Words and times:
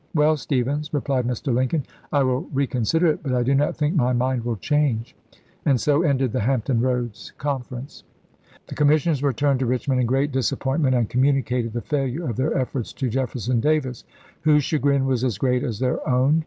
"Well, 0.15 0.35
Stephens," 0.35 0.91
replied 0.95 1.27
Mr. 1.27 1.53
Lincoln, 1.53 1.85
"I 2.11 2.23
will 2.23 2.47
re 2.51 2.65
s^aern8' 2.65 2.69
consider 2.71 3.05
it; 3.05 3.19
but 3.21 3.35
I 3.35 3.43
do 3.43 3.53
not 3.53 3.77
think 3.77 3.95
my 3.95 4.13
mind 4.13 4.43
will 4.43 4.55
testates." 4.55 4.61
change." 4.61 5.15
And 5.63 5.79
so 5.79 6.01
ended 6.01 6.31
the 6.33 6.39
Hampton 6.39 6.81
Roads 6.81 7.33
con 7.37 7.59
pp. 7.59 7.59
eio 7.59 7.59
eis. 7.59 7.83
ference. 7.85 8.03
The 8.65 8.73
commissioners 8.73 9.21
returned 9.21 9.59
to 9.59 9.67
Richmond 9.67 10.01
in 10.01 10.07
great 10.07 10.31
disappointment, 10.31 10.95
and 10.95 11.07
communicated 11.07 11.73
the 11.73 11.81
failure 11.81 12.27
of 12.27 12.35
their 12.35 12.57
efforts 12.57 12.93
to 12.93 13.09
Jefferson 13.11 13.59
Davis, 13.59 14.03
whose 14.41 14.63
chagrin 14.63 15.05
was 15.05 15.23
as 15.23 15.37
great 15.37 15.63
as 15.63 15.77
their 15.77 16.09
own. 16.09 16.39